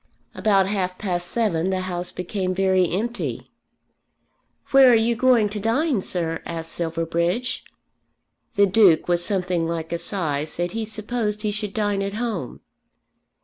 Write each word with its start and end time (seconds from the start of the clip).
About 0.33 0.67
half 0.67 0.97
past 0.97 1.27
seven 1.27 1.69
the 1.69 1.81
House 1.81 2.11
became 2.11 2.55
very 2.55 2.89
empty. 2.89 3.51
"Where 4.71 4.89
are 4.91 4.95
you 4.95 5.15
going 5.15 5.47
to 5.49 5.59
dine, 5.59 6.01
sir?" 6.01 6.41
asked 6.43 6.71
Silverbridge. 6.71 7.63
The 8.55 8.65
Duke, 8.65 9.07
with 9.07 9.19
something 9.19 9.67
like 9.67 9.91
a 9.93 9.99
sigh, 9.99 10.43
said 10.45 10.71
he 10.71 10.85
supposed 10.85 11.43
he 11.43 11.51
should 11.51 11.75
dine 11.75 12.01
at 12.01 12.15
home. 12.15 12.61